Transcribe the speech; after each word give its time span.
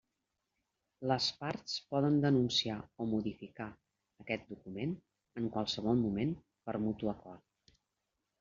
Les 1.11 1.25
parts 1.41 1.75
poden 1.91 2.17
denunciar 2.23 2.77
o 3.05 3.07
modificar 3.13 3.69
aquest 4.25 4.49
document 4.55 4.97
en 5.43 5.53
qualsevol 5.59 6.03
moment 6.07 6.37
per 6.71 6.79
mutu 6.89 7.17
acord. 7.17 7.75